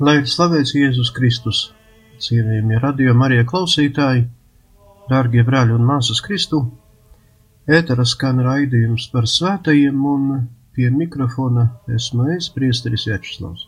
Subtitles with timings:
[0.00, 1.58] Lai ir slavēts Jēzus Kristus,
[2.24, 4.22] cienījamie radio Marija klausītāji,
[5.10, 6.60] dārgie brāļi un māsas Kristu,
[7.68, 10.24] ētera skan raidījums par svētajiem un
[10.72, 11.66] pie mikrofona
[11.98, 13.66] esmu es, priesteris Večslavs.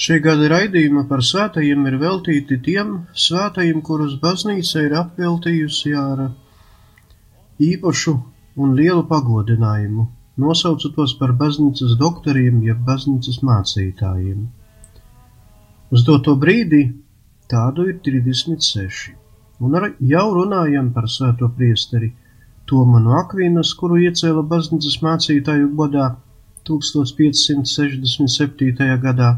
[0.00, 2.96] Šī gada raidījuma par svētajiem ir veltīti tiem
[3.26, 6.30] svētajiem, kurus baznīca ir apveltījusi ar
[7.68, 8.16] īpašu
[8.56, 10.08] un lielu pagodinājumu
[10.40, 14.40] nosauca tos par baznīcas doktoriem jeb baznīcas mācītājiem.
[15.94, 16.82] Uz doto brīdi
[17.50, 19.14] tādu ir 36,
[19.62, 22.08] un ar, jau runājam par svēto priesteri
[22.64, 26.06] Tomu no Akvīnas, kuru iecēla baznīcas mācītāju godā
[26.64, 28.86] 1567.
[29.02, 29.30] gadā.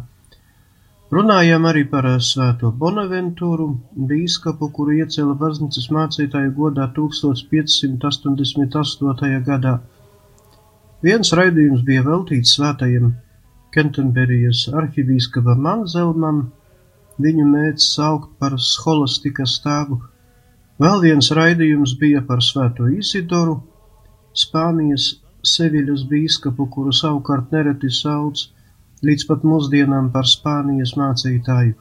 [1.17, 3.67] Runājam arī par svēto Bonaventūru,
[4.13, 9.43] bīskapu, kuru iecēla baznīcas mācītāju godā 1588.
[9.51, 9.75] gadā
[11.05, 13.11] Viens raidījums bija veltīts svētajam
[13.75, 16.39] Kentenberijas arhibīskapam Anzelmam,
[17.21, 19.99] viņu mēdz saukt par scholastikas tēvu.
[20.81, 23.59] Vēl viens raidījums bija par svēto Isidoru,
[24.37, 25.11] Spānijas
[25.47, 28.47] Seviļas bīskapu, kuru savukārt nereti sauc
[29.05, 31.77] līdz pat mūsdienām par Spānijas mācītāju.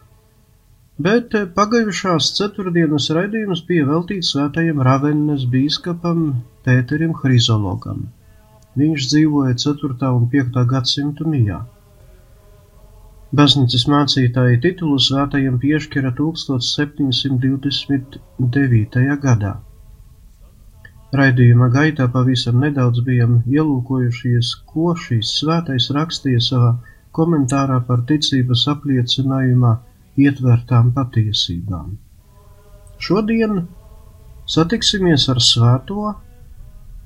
[1.07, 6.27] Bet pagājušās ceturtdienas raidījums bija veltīts svētajam Ravennes bīskapam
[6.67, 8.05] Pēterim Hrizologam.
[8.75, 10.09] Viņš dzīvoja 4.
[10.17, 10.57] un 5.
[10.71, 11.59] gadsimtu Mijā.
[13.35, 19.05] Baznīcas mācītāja titulu svētajam piešķira 1729.
[19.23, 19.53] gadā.
[21.15, 26.71] Raidījuma gaitā pavisam nedaudz bijām ielūkojušies, ko šīs svētais rakstīja savā
[27.15, 29.73] komentārā par ticības apliecinājumā
[30.25, 31.87] ietvertām patiesībām.
[33.07, 33.53] Šodien
[34.55, 35.99] satiksimies ar svēto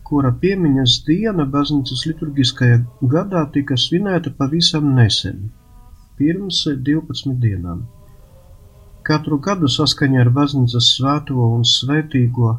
[0.09, 2.77] kura piemiņas diena baznīcas liturgiskajā
[3.13, 5.43] gadā tika svinēta pavisam nesen,
[6.17, 7.83] pirms 12 dienām.
[9.09, 12.55] Katru gadu saskaņā ar baznīcas svēto un svētīgo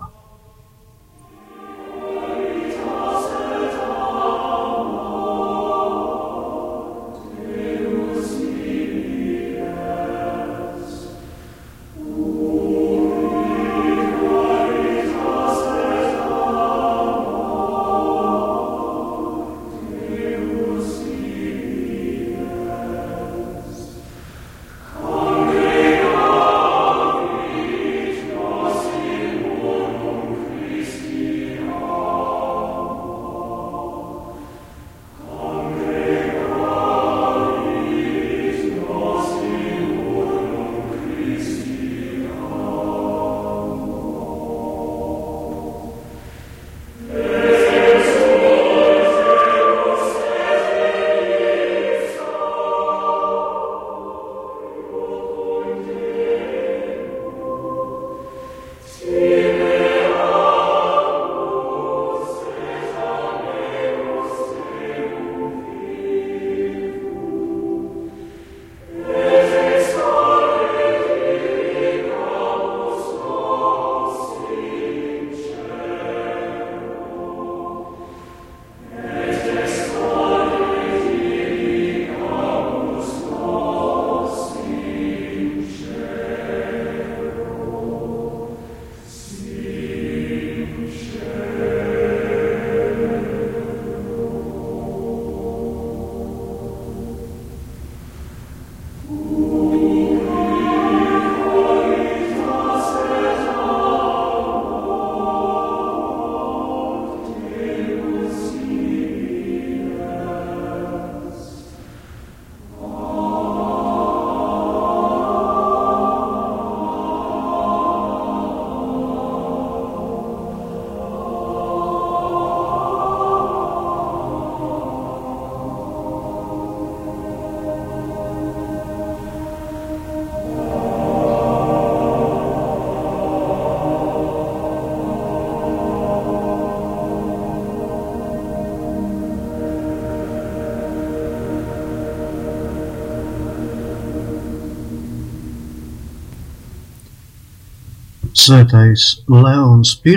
[148.40, 150.14] Svētais Leons I,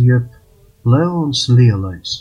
[0.00, 0.28] jeb
[0.88, 2.12] Leons Lielais.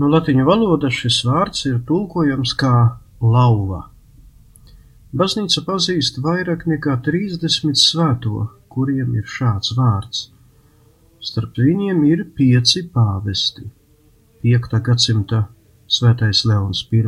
[0.00, 2.72] No latiņu valodas šis vārds ir tulkojams kā
[3.20, 3.82] lauva.
[5.12, 10.24] Baznīca pazīst vairāk nekā 30 svēto, kuriem ir šāds vārds.
[11.20, 13.68] Starp viņiem ir pieci pāvesti.
[14.46, 14.78] 5.
[14.88, 15.46] gadsimta
[15.84, 17.02] svētais Leons I,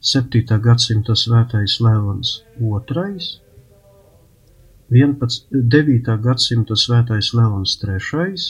[0.00, 0.60] 7.
[0.68, 3.30] gadsimta svētais Leons II,
[4.90, 6.18] 9.
[6.18, 8.40] gadsimta svētais Leons III,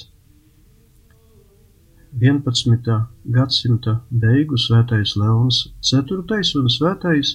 [2.23, 2.95] 11.
[3.35, 6.25] gadsimta beigu svētais Leons IV
[6.63, 7.35] un svētais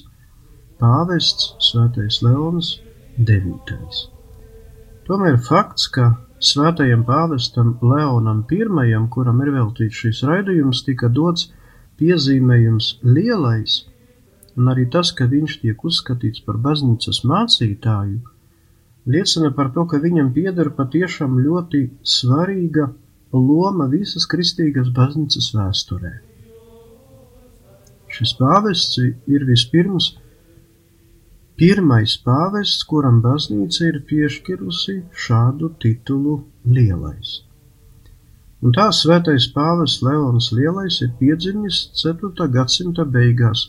[0.81, 2.73] pāvests svētais Leons
[3.21, 4.01] IX.
[5.05, 6.09] Tomēr fakts, ka
[6.41, 11.51] svētajam pāvestam Leonam I, kuram ir veltīts šis raidījums, tika dots
[12.01, 13.83] piezīmējums lielais,
[14.57, 18.33] un arī tas, ka viņš tiek uzskatīts par baznīcas mācītāju,
[19.05, 21.81] liecina par to, ka viņam pieder patiešām ļoti
[22.15, 22.89] svarīga
[23.35, 26.13] loma visas kristīgās baznīcas vēsturē.
[28.15, 30.13] Šis pāvests ir vispirms
[31.59, 36.37] pirmais pāvests, kuram baznīca ir piešķirusi šādu titulu
[36.77, 37.41] lielais.
[38.63, 42.47] Un tā svētais pāvests Leons Lielais ir piedzimis 4.
[42.55, 43.67] gadsimta beigās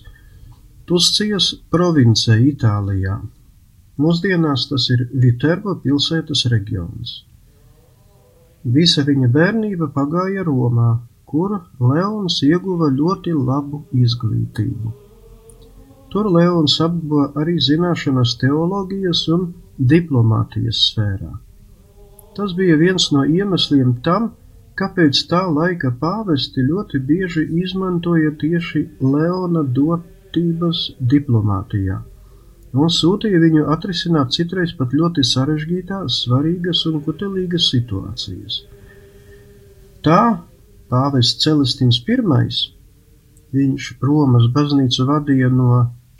[0.86, 3.18] Tuscijas provincē Itālijā,
[4.04, 7.12] Mūsdienās tas ir Viterbo pilsētas reģions.
[8.76, 10.88] Visa viņa bērnība pagāja Romā,
[11.30, 14.92] kur Leons ieguva ļoti labu izglītību.
[16.12, 19.46] Tur Leons apguva arī zināšanas teoloģijas un
[19.92, 21.30] diplomātijas sfērā.
[22.36, 24.28] Tas bija viens no iemesliem tam,
[24.76, 30.84] kāpēc tā laika pāvesti ļoti bieži izmantoja tieši Leona dotības
[31.14, 32.02] diplomātijā
[32.82, 38.54] un sūtīja viņu atrisināt citreiz pat ļoti sarežģītās, svarīgas un kutelīgas situācijas.
[40.06, 40.22] Tā
[40.90, 42.08] pāvests Celestīns I,
[43.56, 45.70] viņš Romas baznīcu vadīja no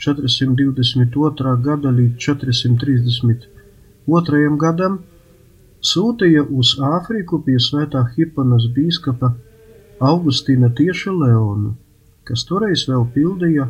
[0.03, 1.57] 422.
[1.63, 4.57] gada līdz 432.
[4.59, 4.95] gadam,
[5.81, 9.35] sūtīja uz Āfriku pie svētā Hipanas bīskapa
[10.01, 11.75] Augustīna tieši Leonu,
[12.29, 13.67] kas toreiz vēl pildīja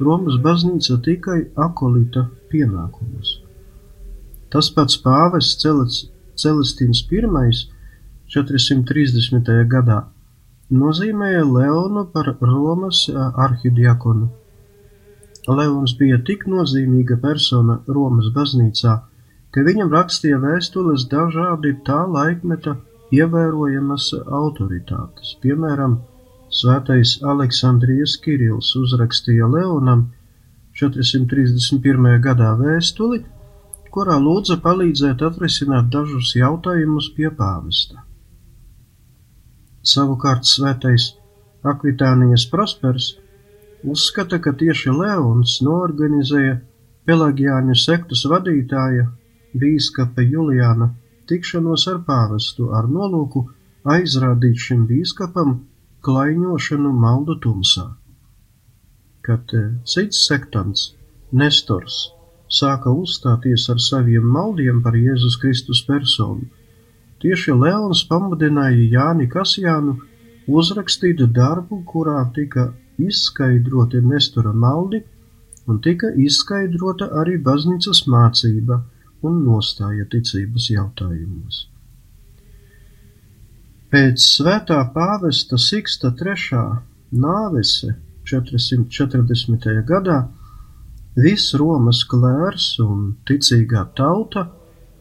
[0.00, 3.38] Romas baznīca tikai akolita pienākumus.
[4.52, 5.66] Tas pats pāvests
[6.38, 7.22] Celestīns I
[8.34, 9.50] 430.
[9.72, 9.98] gadā
[10.70, 14.28] nozīmēja Leonu par Romas arhidiakonu.
[15.48, 18.98] Leons bija tik nozīmīga persona Romas baznīcā,
[19.50, 22.76] ka viņam rakstīja vēstules dažādi tā laikmeta
[23.16, 25.98] ievērojamas autoritātes, piemēram,
[26.48, 30.06] Svētais Aleksandrijas Kirils uzrakstīja Leonam
[30.80, 32.08] 431.
[32.24, 33.20] gadā vēstuli,
[33.92, 38.00] kurā lūdza palīdzēt atrisināt dažus jautājumus pie pāvesta.
[39.84, 41.10] Savukārt svētais
[41.68, 43.12] Akvitānijas Prospers
[43.84, 46.58] uzskata, ka tieši Leons noorganizēja
[47.08, 49.10] Pelagiāņu sektas vadītāja
[49.52, 50.94] bīskapa Juliāna
[51.28, 53.50] tikšanos ar pāvestu ar nolūku
[53.84, 55.58] aizrādīt šim bīskapam
[56.08, 57.88] klaiņošanu maldu tumsā.
[59.26, 60.94] Kad eh, cits sektants,
[61.36, 61.98] Nestors,
[62.48, 66.48] sāka uzstāties ar saviem maldiem par Jēzus Kristus personu,
[67.20, 69.98] tieši Leons pamudināja Jāni Kasjānu
[70.48, 75.02] uzrakstīt darbu, kurā tika izskaidroti Nestora maldi
[75.68, 78.80] un tika izskaidrota arī baznīcas mācība
[79.28, 81.67] un nostāja ticības jautājumos.
[83.88, 86.58] Pēc svētā pāvesta Siksta III
[87.22, 87.70] nāves
[88.28, 89.64] 440.
[89.88, 90.16] gadā
[91.16, 94.44] viss Romas klērs un ticīgā tauta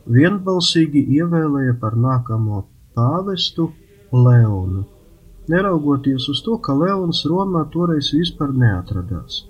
[0.08, 2.62] vienbalsīgi ievēlēja par nākamo
[2.96, 3.68] pāvestu
[4.16, 4.86] Leonu,
[5.52, 9.44] neraugoties uz to, ka Leons Romā toreiz vispār neatradās,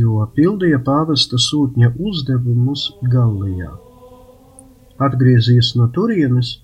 [0.00, 3.74] jo pildīja pāvesta sūtņa uzdevumus Gallijā.
[5.12, 6.63] Atgriezies no turienes,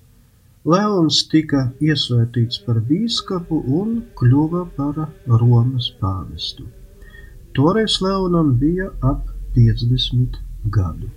[0.69, 4.99] Leons tika iesvētīts par bīskapu un kļuva par
[5.41, 6.67] Romas pāvestu.
[7.57, 10.37] Toreiz Leonam bija ap 50
[10.75, 11.09] gadu.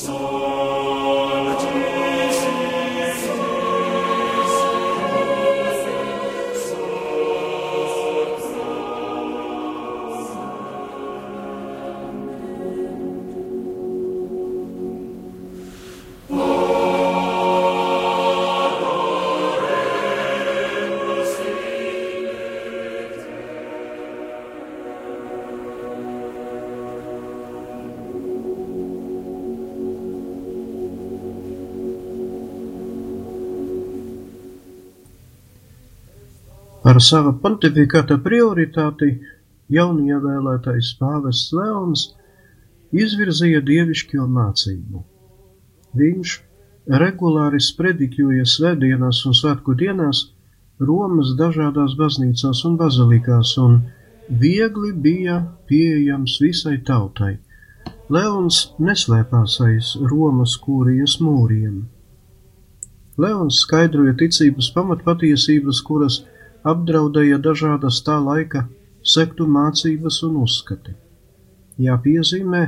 [0.00, 0.39] So
[37.00, 39.06] Par sava pontifikāta prioritāti
[39.72, 42.00] jaunievēlētais pāvests Leons
[43.02, 44.98] izvirzīja dievišķo mācību.
[45.96, 46.34] Viņš
[47.02, 50.20] regulāri sprediķoja svētdienās un svētku dienās
[50.90, 53.78] Romas dažādās baznīcās un bazilikās un
[54.42, 55.38] viegli bija
[55.72, 57.38] pieejams visai tautai.
[58.12, 58.58] Leons
[58.90, 61.80] neslēpās aiz Romas kūrijas mūriem.
[63.16, 66.20] Leons skaidroja ticības pamatpatiesības, kuras
[66.64, 68.66] apdraudēja dažādas tā laika
[69.02, 70.94] sektu mācības un uzskati.
[71.80, 72.62] Jāpiezīmē,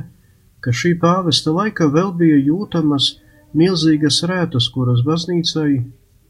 [0.64, 3.12] ka šī pāvesta laika vēl bija jūtamas
[3.52, 5.82] milzīgas rētas, kuras baznīcai,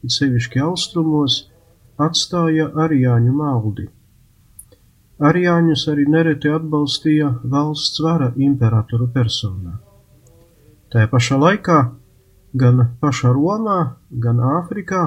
[0.03, 1.43] it sevišķi austrumos,
[2.01, 3.87] atstāja arijāņu maldi.
[5.23, 9.77] Arijāņus arī nereti atbalstīja valsts vara imperatoru personā.
[10.91, 11.77] Tā pašā laikā
[12.53, 15.05] gan pašā Romā, gan Āfrikā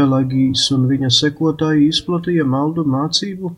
[0.00, 3.50] Pelagijs un viņa sekotāji izplatīja maldu mācību,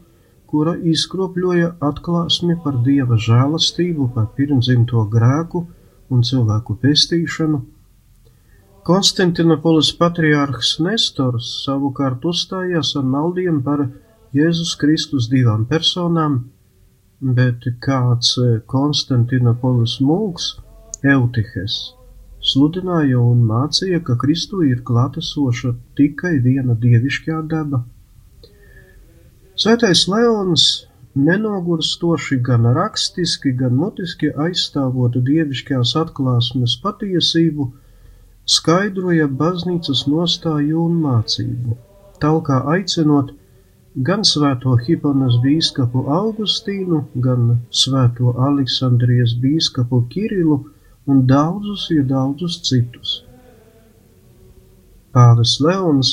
[0.51, 5.63] kura izkropļoja atklāsmi par dieva žēlastību, par pirmdzimto grēku
[6.11, 7.63] un cilvēku pestīšanu.
[8.91, 13.87] Konstantinopolis patriārhs Nestors savukārt uzstājās ar maldiem par
[14.35, 16.41] Jēzus Kristus divām personām,
[17.39, 18.35] bet kāds
[18.75, 20.57] Konstantinopolis mūks,
[21.07, 21.83] Eutihes,
[22.43, 27.85] sludināja un mācīja, ka Kristū ir klātesoša tikai viena dievišķā daba.
[29.63, 30.65] Svētais Leons
[31.15, 37.69] nenogurstoši gan rakstiski, gan mutiski aizstāvot dievišķās atklāsmes patiesību,
[38.57, 41.77] skaidroja baznīcas nostāju un mācību,
[42.25, 43.35] talkā aicinot
[44.09, 50.63] gan svēto Hiponas bīskapu Augustīnu, gan svēto Aleksandrijas bīskapu Kirilu
[51.07, 53.23] un daudzus, ja daudzus citus.
[55.13, 56.13] Pāvis Leons,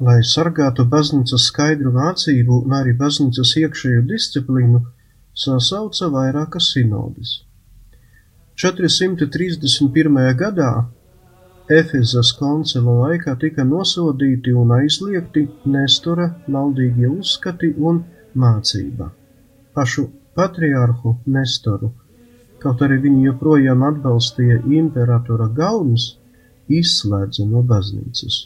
[0.00, 4.82] lai sargātu baznīcas skaidru mācību un arī baznīcas iekšējo disciplīnu,
[5.36, 7.40] sasauca vairākas sinodes.
[8.56, 10.20] 431.
[10.42, 10.70] gadā
[11.76, 18.04] Efezas koncila laikā tika nosodīti un aizliegti Nestora maldīgie uzskati un
[18.38, 19.10] mācība.
[19.74, 20.06] Pašu
[20.38, 21.90] patriārhu Nestoru
[22.66, 26.06] kaut arī viņi joprojām atbalstīja imperatora galmas,
[26.78, 28.38] izslēdza no baznīcas.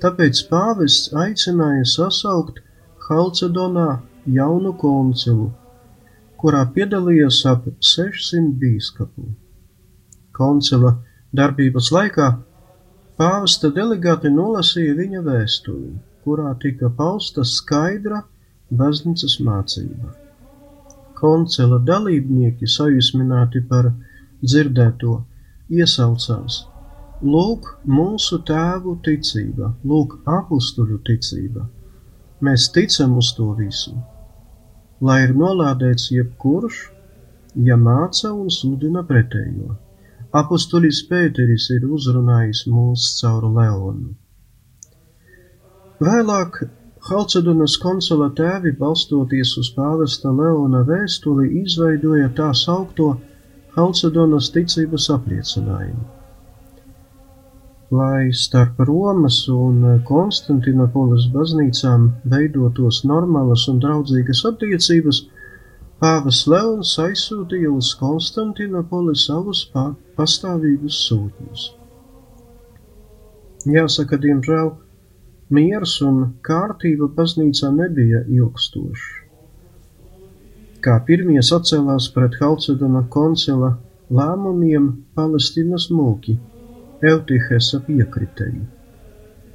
[0.00, 2.62] Tāpēc pāvests aicināja sasaukt
[3.04, 3.98] Halcedonā
[4.38, 5.50] jaunu koncilu,
[6.40, 9.28] kurā piedalījās ap 600 bīskapu.
[10.40, 10.96] Koncila
[11.36, 12.32] darbības laikā
[13.20, 18.24] pāvesta delegāti nolasīja viņa vēstuli, kurā tika pausta skaidra
[18.72, 20.23] baznīcas mācība
[21.18, 23.90] koncila dalībnieki sajūsmināti par
[24.44, 25.18] dzirdēto,
[25.80, 26.58] iesaucās:
[27.34, 31.68] Lūk, mūsu tēvu ticība, lūk, apstuļu ticība.
[32.44, 33.94] Mēs ticam uz to visu.
[35.00, 36.80] Lai ir nolādēts jebkurš,
[37.68, 39.76] ja māca un sludina pretējo.
[40.34, 44.10] Apostolis Pēteris ir uzrunājis mūs caur Leonu.
[46.02, 46.64] Vēlāk
[47.04, 53.10] Halcedonas koncila tēvi, balstoties uz pāvesta Leona vēstuli, izveidoja tā saukto
[53.74, 56.06] Halcedonas ticības apliecinājumu.
[57.94, 65.20] Lai starp Romas un Konstantinopolis baznīcām veidotos normālas un draudzīgas attiecības,
[66.00, 71.68] pāvis Leons aizsūtīja uz Konstantinopoli savus pastāvīgus sūtņus.
[73.76, 74.72] Jāsaka, diemžēl,
[75.52, 79.10] Miers un kārtība baznīcā nebija ilgstoši.
[80.84, 83.74] Kā pirmie sacēlās pret Halcedona koncila
[84.08, 86.38] lēmumiem Palestīnas mūki,
[87.04, 88.64] Eutihesa piekritēji.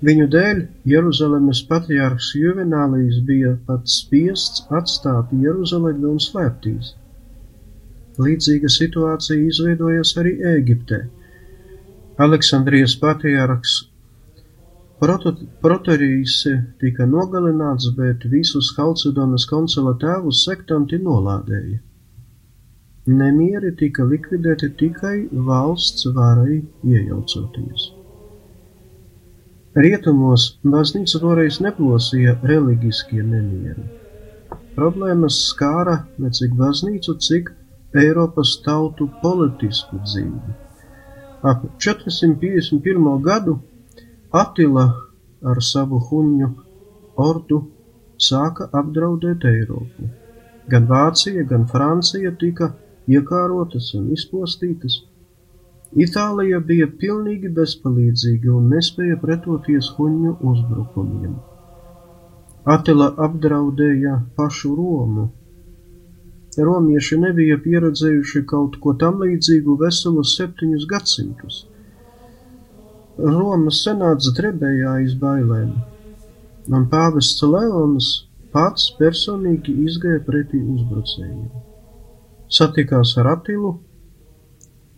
[0.05, 0.61] Viņu dēļ
[0.93, 6.93] Jeruzalemes patriārhs Juvenālijs bija pat spiests atstāt Jeruzalemi un slēptīs.
[8.19, 11.01] Līdzīga situācija izveidojas arī Ēģiptē.
[12.19, 13.88] Aleksandrijas patriārhs
[14.99, 16.33] Protorīs
[16.81, 21.77] tika nogalināts, bet visus Halcedonas koncila tēvus sektanti nolādēja.
[23.09, 25.15] Nemieri tika likvidēti tikai
[25.47, 27.85] valsts varai iejaucoties.
[29.79, 33.87] Rietumos baznīca toreiz neplosīja reliģiskie nemieri.
[34.75, 37.53] Problēmas skāra ne cik baznīcu, cik
[38.03, 40.57] Eiropas tautu politisku dzīvi.
[41.49, 43.09] Ap 451.
[43.23, 43.55] gadu
[44.29, 44.83] Atila
[45.41, 46.47] ar savu huņu
[47.17, 47.57] ordu
[48.21, 50.09] sāka apdraudēt Eiropu.
[50.69, 52.67] Gan Vācija, gan Francija tika
[53.09, 54.99] iekārotas un izpostītas.
[56.05, 61.33] Itālija bija pilnīgi bezpalīdzīga un nespēja pretoties huņu uzbrukumiem.
[62.69, 65.25] Atila apdraudēja pašu Romu.
[66.69, 71.63] Romieši nebija pieredzējuši kaut ko tam līdzīgu veselus septiņus gadsimtus.
[73.19, 75.73] Romas senāts drebēja aiz bailēm,
[76.71, 78.07] un pāvests Leons
[78.53, 81.49] pats personīgi izgāja pretī uzbrucējiem.
[82.59, 83.73] Satikās ar Atilu,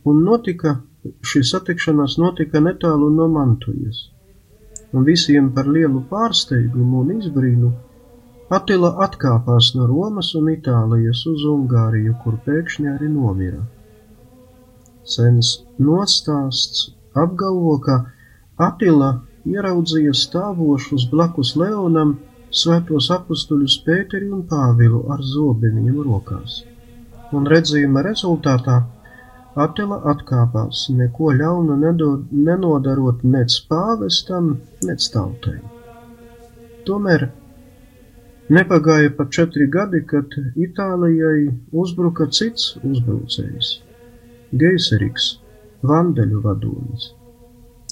[0.06, 0.76] un notika,
[1.32, 4.06] šī satikšanās notika netālu no Mantujas,
[4.94, 7.74] un visiem par lielu pārsteigumu un izbrīnu
[8.52, 13.62] Atila atkāpās no Romas un Itālijas uz Ungāriju, kur pēkšņi arī nomira.
[15.08, 17.98] Sens nostāsts apgalvo, ka
[18.62, 19.12] Atila
[19.50, 22.18] ieraudzīja stāvošus blakus Leonam
[22.52, 26.62] svētos apustuļus Pēteri un Pāvilu ar zobeniem rokās,
[27.32, 28.82] un redzījuma rezultātā
[29.66, 34.54] Atila atkāpās, neko ļaunu nenodarot nec pāvestam,
[34.88, 35.58] nec tautai.
[36.88, 37.28] Tomēr
[38.50, 41.50] nepagāja pat četri gadi, kad Itālijai
[41.84, 43.74] uzbruka cits uzbrucējs-
[44.62, 45.41] Geiseriks,
[45.88, 47.12] vandeļu vadonis.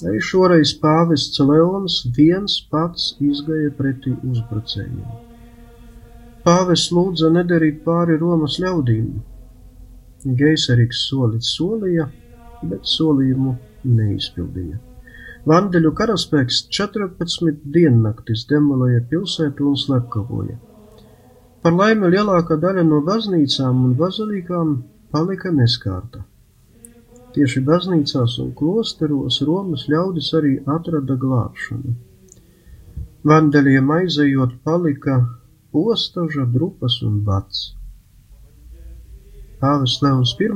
[0.07, 5.01] Arī šoreiz pāvests Leons viens pats izgāja pretī uzbrucējiem.
[6.45, 9.09] Pāvests lūdza nedarīt pāri Romas ļaudīm.
[10.39, 12.07] Geiseriks solīt solīja,
[12.63, 13.57] bet solījumu
[13.97, 14.79] neizpildīja.
[15.49, 20.57] Vandeļu karaspēks 14 diennaktis demolēja pilsētu un slepkavoja.
[21.63, 24.75] Par laimi lielākā daļa no baznīcām un bazilikām
[25.11, 26.23] palika neskārta.
[27.33, 31.91] Tieši baznīcās un klosteros Romas ļaudis arī atrada glābšanu.
[33.29, 35.19] Vandeļiem aizejot palika
[35.71, 37.75] postaža, drupas un bats.
[39.61, 40.49] Pāvis Leons I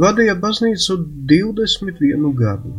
[0.00, 0.96] vadīja baznīcu
[1.32, 2.74] 21 gadu.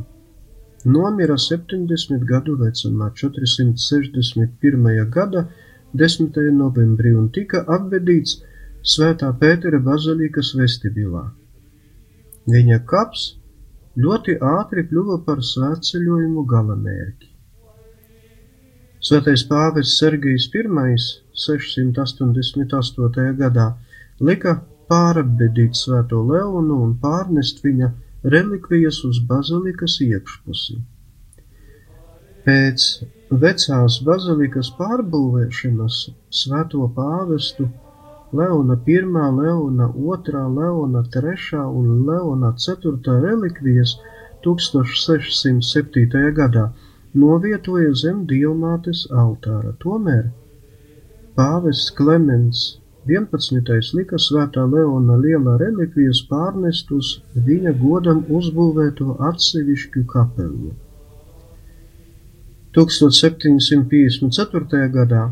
[0.85, 5.09] Nomira 70 gadu vecumā 461.
[5.17, 5.47] gada
[5.93, 6.39] 10.
[6.63, 8.41] novembrī un tika apvedīts
[8.81, 11.29] Svētā Pētera bazilikas vestibilā.
[12.49, 13.25] Viņa kaps
[14.01, 17.27] ļoti ātri kļuva par svētceļojumu galamērķi.
[19.01, 20.61] Svētais pāvests Sergijs I
[21.43, 23.35] 688.
[23.37, 23.67] gadā
[24.19, 27.91] lika pārabedīt svēto Leonu un pārnest viņa
[28.33, 30.77] relikvijas uz bazilikas iekšpusi.
[32.45, 32.85] Pēc
[33.43, 35.97] vecās bazilikas pārbūvēšanas
[36.41, 37.69] svēto pāvestu
[38.33, 38.99] Leona I,
[39.39, 43.91] Leona II, Leona III un Leona IV relikvijas
[44.43, 46.31] 1607.
[46.37, 46.65] gadā
[47.13, 49.71] novietoja zem dievmātes altāra.
[49.83, 50.25] Tomēr
[51.35, 52.59] pāvests Klemens
[53.09, 53.91] 11.
[53.97, 57.07] lika svētā Leona lielā relikvijas pārnest uz
[57.49, 60.71] viņa godam uzbūvēto atsevišķu kapelu.
[62.79, 64.87] 1754.
[64.95, 65.23] gadā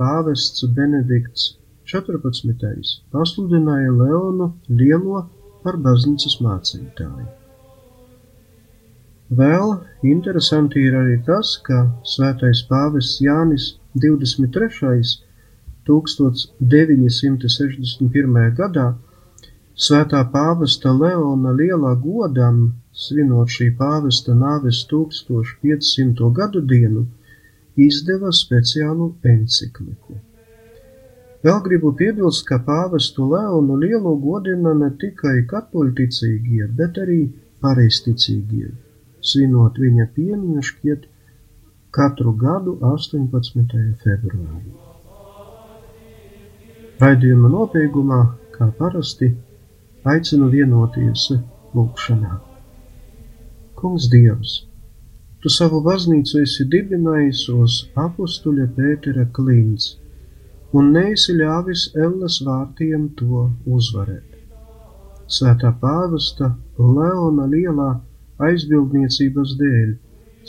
[0.00, 1.42] pāvests Benedikts
[1.86, 2.18] 14.
[3.14, 5.20] pasludināja Leonu Lielo
[5.62, 7.26] par baznīcas mācītāju.
[9.40, 9.74] Vēl
[10.10, 11.78] interesanti ir arī tas, ka
[12.14, 13.64] svētais pāvests Jānis
[14.02, 15.22] 23.
[15.86, 18.50] 1961.
[18.58, 18.88] gadā
[19.86, 22.56] svētā pāvesta Leona lielā godam,
[23.06, 26.34] svinot šī pāvesta nāves 1500.
[26.40, 27.02] gadu dienu,
[27.88, 30.25] izdeva speciālu encikliku.
[31.44, 37.20] Vēl gribu piebilst, ka pāvestu Leonu Lielo godina ne tikai katoļticīgie, bet arī
[37.64, 38.70] pareizticīgie.
[39.20, 41.08] Svinot viņa piemiņu šķiet,
[41.96, 43.82] katru gadu 18.
[44.04, 44.72] februārī.
[47.00, 48.22] Raidījuma nobeigumā,
[48.56, 49.34] kā parasti,
[50.14, 51.28] aicinu vienoties
[51.76, 52.38] lūgšanā.
[53.76, 54.62] Kungs Dievs,
[55.44, 59.92] Tu savu baznīcu esi dibinājis uz apustuļa Pētera klints
[60.76, 63.44] un neesi ļāvis Elles vārtiem to
[63.78, 64.34] uzvarēt.
[65.36, 67.88] Svētā pāvesta Leona lielā
[68.48, 69.94] aizbildniecības dēļ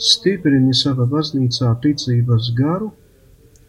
[0.08, 2.92] stiprini sava baznīcā ticības garu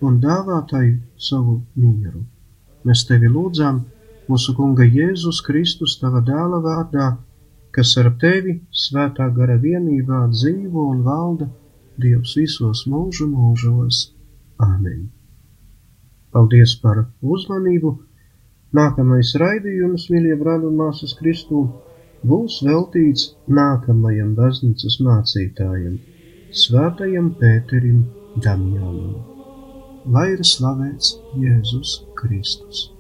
[0.06, 0.86] un dāvā tai
[1.30, 2.22] savu mieru.
[2.86, 3.82] Mēs tevi lūdzām
[4.30, 7.10] mūsu kunga Jēzus Kristus tava dēla vārdā
[7.76, 11.50] kas ar tevi svētā gara vienībā dzīvo un valda
[12.00, 14.04] Dievs visos mūžu mūžos.
[14.64, 15.08] Āmen.
[16.36, 17.96] Paldies par uzmanību!
[18.78, 21.64] Nākamais raidījums, mīļie brāļi un māsas Kristū,
[22.32, 25.98] būs veltīts nākamajam baznīcas mācītājam,
[26.60, 28.06] Svētajam Pēterim
[28.46, 29.18] Damjānam.
[30.14, 32.99] Lai ir slavēts Jēzus Kristus!